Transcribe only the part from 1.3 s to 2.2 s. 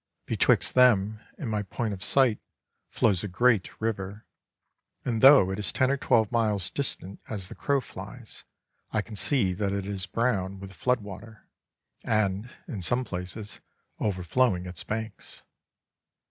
and my point of